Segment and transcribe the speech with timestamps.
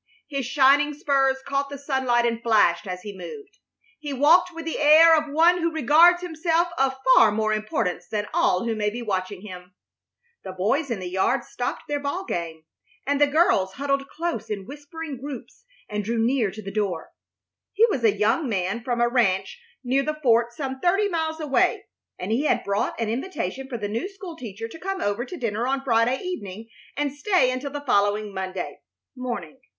[0.27, 3.59] His shining spurs caught the sunlight and flashed as he moved.
[3.99, 8.25] He walked with the air of one who regards himself of far more importance than
[8.33, 9.75] all who may be watching him.
[10.43, 12.63] The boys in the yard stopped their ball game,
[13.05, 17.11] and the girls huddled close in whispering groups and drew near to the door.
[17.71, 21.85] He was a young man from a ranch near the fort some thirty miles away,
[22.17, 25.37] and he had brought an invitation for the new school teacher to come over to
[25.37, 28.79] dinner on Friday evening and stay until the following Monday
[29.15, 29.59] morning.